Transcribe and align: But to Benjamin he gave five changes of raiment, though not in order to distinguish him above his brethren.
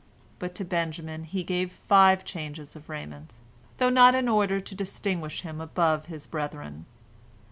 But 0.39 0.55
to 0.55 0.65
Benjamin 0.65 1.25
he 1.25 1.43
gave 1.43 1.71
five 1.71 2.25
changes 2.25 2.75
of 2.75 2.89
raiment, 2.89 3.35
though 3.77 3.91
not 3.91 4.15
in 4.15 4.27
order 4.27 4.59
to 4.59 4.73
distinguish 4.73 5.41
him 5.41 5.61
above 5.61 6.05
his 6.05 6.25
brethren. 6.25 6.87